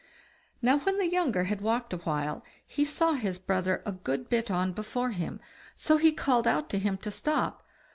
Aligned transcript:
Now, 0.63 0.79
when 0.79 0.97
the 0.97 1.07
younger 1.07 1.43
had 1.43 1.61
walked 1.61 1.93
a 1.93 1.97
while, 1.97 2.43
he 2.65 2.83
saw 2.83 3.13
his 3.13 3.37
brother 3.37 3.83
a 3.85 3.91
good 3.91 4.29
bit 4.29 4.49
on 4.49 4.73
before 4.73 5.11
him, 5.11 5.39
so 5.75 5.97
he 5.97 6.11
called 6.11 6.47
out 6.47 6.71
to 6.71 6.79
him 6.79 6.97
to 7.03 7.11
stop. 7.11 7.61